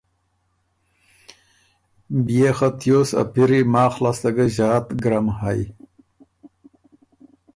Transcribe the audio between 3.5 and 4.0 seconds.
ماخ